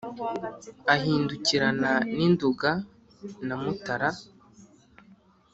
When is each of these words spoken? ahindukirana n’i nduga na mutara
ahindukirana 0.93 1.91
n’i 2.15 2.27
nduga 2.33 2.71
na 3.47 3.55
mutara 3.61 4.09